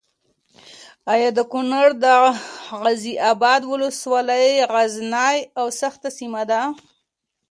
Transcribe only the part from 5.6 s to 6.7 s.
سخته سیمه ده؟